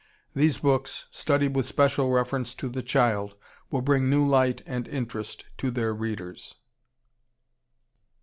[0.33, 3.35] These books, studied with special reference to The Child,
[3.69, 6.55] will bring new light and interest to their readers.